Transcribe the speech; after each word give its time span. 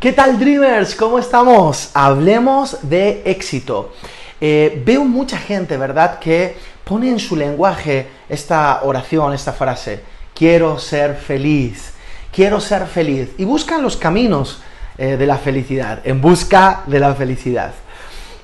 ¿Qué 0.00 0.12
tal 0.12 0.38
Dreamers? 0.38 0.94
¿Cómo 0.94 1.18
estamos? 1.18 1.90
Hablemos 1.92 2.88
de 2.88 3.20
éxito. 3.26 3.92
Eh, 4.40 4.82
veo 4.82 5.04
mucha 5.04 5.36
gente, 5.36 5.76
¿verdad?, 5.76 6.18
que 6.18 6.56
pone 6.84 7.10
en 7.10 7.18
su 7.18 7.36
lenguaje 7.36 8.06
esta 8.26 8.80
oración, 8.84 9.34
esta 9.34 9.52
frase, 9.52 10.00
quiero 10.34 10.78
ser 10.78 11.16
feliz, 11.16 11.92
quiero 12.32 12.60
ser 12.60 12.86
feliz, 12.86 13.28
y 13.36 13.44
buscan 13.44 13.82
los 13.82 13.98
caminos 13.98 14.62
eh, 14.96 15.18
de 15.18 15.26
la 15.26 15.36
felicidad, 15.36 16.00
en 16.04 16.22
busca 16.22 16.82
de 16.86 16.98
la 16.98 17.14
felicidad. 17.14 17.74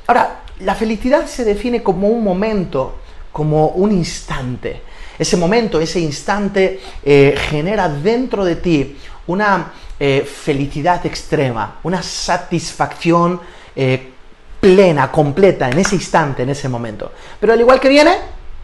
Ahora, 0.09 0.41
la 0.61 0.75
felicidad 0.75 1.25
se 1.25 1.46
define 1.46 1.82
como 1.82 2.09
un 2.09 2.23
momento, 2.23 2.98
como 3.32 3.68
un 3.68 3.93
instante. 3.93 4.82
Ese 5.18 5.36
momento, 5.36 5.80
ese 5.80 6.00
instante 6.00 6.80
eh, 7.04 7.36
genera 7.50 7.88
dentro 7.88 8.44
de 8.44 8.56
ti 8.56 8.96
una 9.26 9.72
eh, 9.98 10.22
felicidad 10.22 11.04
extrema, 11.06 11.80
una 11.82 12.02
satisfacción 12.02 13.41
eh, 13.74 14.12
plena, 14.60 15.10
completa, 15.10 15.70
en 15.70 15.78
ese 15.78 15.94
instante, 15.94 16.42
en 16.42 16.50
ese 16.50 16.68
momento. 16.68 17.12
Pero 17.41 17.52
al 17.52 17.60
igual 17.60 17.80
que 17.80 17.88
viene, 17.88 18.16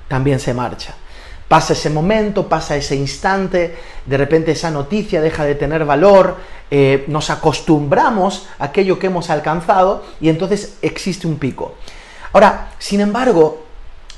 también 0.09 0.41
se 0.41 0.53
marcha. 0.53 0.95
Pasa 1.49 1.75
ese 1.75 1.91
momento, 1.91 2.49
pasa 2.49 2.77
ese 2.77 2.97
instante, 2.97 3.77
de 4.07 4.17
repente 4.17 4.53
esa 4.53 4.71
noticia 4.71 5.21
deja 5.21 5.45
de 5.45 5.55
tener 5.55 5.85
valor, 5.85 6.37
nos 7.09 7.29
acostumbramos 7.29 8.49
a 8.59 8.65
aquello 8.65 8.99
que 8.99 9.09
hemos 9.09 9.29
alcanzado 9.29 10.03
y 10.19 10.31
entonces 10.31 10.79
existe 10.81 11.27
un 11.27 11.37
pico. 11.37 11.75
Ahora, 12.33 12.71
sin 12.79 13.03
embargo, 13.03 13.67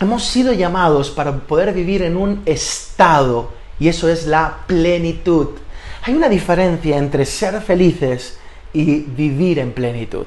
hemos 0.00 0.24
sido 0.24 0.52
llamados 0.52 1.10
para 1.10 1.36
poder 1.36 1.72
vivir 1.72 2.02
en 2.02 2.16
un 2.16 2.42
estado 2.46 3.52
y 3.78 3.88
eso 3.88 4.08
es 4.08 4.26
la 4.26 4.58
plenitud. 4.66 5.48
Hay 6.02 6.14
una 6.14 6.28
diferencia 6.28 6.96
entre 6.96 7.24
ser 7.24 7.60
felices 7.60 8.38
y 8.72 9.00
vivir 9.00 9.58
en 9.58 9.72
plenitud. 9.72 10.26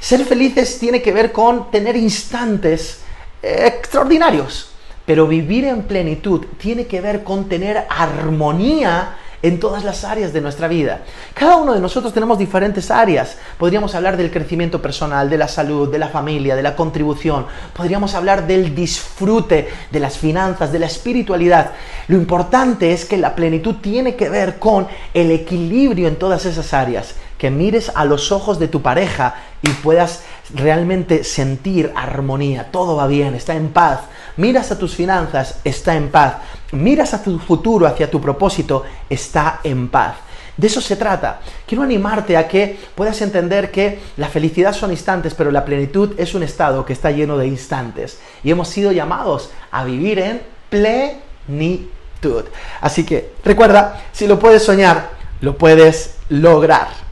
Ser 0.00 0.24
felices 0.24 0.78
tiene 0.78 1.00
que 1.00 1.12
ver 1.12 1.32
con 1.32 1.70
tener 1.70 1.96
instantes 1.96 3.00
extraordinarios, 3.42 4.70
pero 5.04 5.26
vivir 5.26 5.64
en 5.64 5.82
plenitud 5.82 6.44
tiene 6.58 6.86
que 6.86 7.00
ver 7.00 7.22
con 7.22 7.48
tener 7.48 7.86
armonía 7.88 9.16
en 9.46 9.60
todas 9.60 9.84
las 9.84 10.02
áreas 10.02 10.32
de 10.32 10.40
nuestra 10.40 10.66
vida. 10.66 11.02
Cada 11.32 11.56
uno 11.56 11.72
de 11.72 11.80
nosotros 11.80 12.12
tenemos 12.12 12.36
diferentes 12.36 12.90
áreas. 12.90 13.36
Podríamos 13.58 13.94
hablar 13.94 14.16
del 14.16 14.32
crecimiento 14.32 14.82
personal, 14.82 15.30
de 15.30 15.38
la 15.38 15.46
salud, 15.46 15.90
de 15.90 16.00
la 16.00 16.08
familia, 16.08 16.56
de 16.56 16.64
la 16.64 16.74
contribución. 16.74 17.46
Podríamos 17.72 18.14
hablar 18.14 18.46
del 18.46 18.74
disfrute, 18.74 19.68
de 19.90 20.00
las 20.00 20.18
finanzas, 20.18 20.72
de 20.72 20.80
la 20.80 20.86
espiritualidad. 20.86 21.72
Lo 22.08 22.16
importante 22.16 22.92
es 22.92 23.04
que 23.04 23.16
la 23.18 23.36
plenitud 23.36 23.76
tiene 23.76 24.16
que 24.16 24.28
ver 24.28 24.58
con 24.58 24.88
el 25.14 25.30
equilibrio 25.30 26.08
en 26.08 26.16
todas 26.16 26.44
esas 26.44 26.74
áreas. 26.74 27.14
Que 27.38 27.50
mires 27.50 27.92
a 27.94 28.04
los 28.04 28.32
ojos 28.32 28.58
de 28.58 28.66
tu 28.66 28.82
pareja 28.82 29.34
y 29.62 29.68
puedas 29.68 30.24
realmente 30.54 31.24
sentir 31.24 31.92
armonía. 31.94 32.70
Todo 32.70 32.96
va 32.96 33.06
bien, 33.06 33.34
está 33.34 33.54
en 33.54 33.68
paz. 33.68 34.00
Miras 34.36 34.70
a 34.70 34.78
tus 34.78 34.94
finanzas, 34.94 35.60
está 35.64 35.96
en 35.96 36.10
paz 36.10 36.34
miras 36.72 37.14
a 37.14 37.22
tu 37.22 37.38
futuro, 37.38 37.86
hacia 37.86 38.10
tu 38.10 38.20
propósito, 38.20 38.84
está 39.08 39.60
en 39.62 39.88
paz. 39.88 40.16
De 40.56 40.66
eso 40.66 40.80
se 40.80 40.96
trata. 40.96 41.40
Quiero 41.66 41.84
animarte 41.84 42.36
a 42.36 42.48
que 42.48 42.78
puedas 42.94 43.20
entender 43.20 43.70
que 43.70 44.00
la 44.16 44.28
felicidad 44.28 44.72
son 44.72 44.90
instantes, 44.90 45.34
pero 45.34 45.50
la 45.50 45.64
plenitud 45.64 46.14
es 46.16 46.34
un 46.34 46.42
estado 46.42 46.84
que 46.84 46.94
está 46.94 47.10
lleno 47.10 47.36
de 47.36 47.46
instantes. 47.46 48.18
Y 48.42 48.50
hemos 48.50 48.68
sido 48.68 48.90
llamados 48.90 49.50
a 49.70 49.84
vivir 49.84 50.18
en 50.18 50.40
plenitud. 50.70 52.44
Así 52.80 53.04
que 53.04 53.32
recuerda, 53.44 54.02
si 54.12 54.26
lo 54.26 54.38
puedes 54.38 54.62
soñar, 54.62 55.10
lo 55.42 55.58
puedes 55.58 56.16
lograr. 56.30 57.05